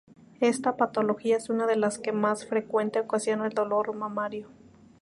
[0.39, 4.49] Esta patología es una de las que más frecuente ocasiona el dolor mamario.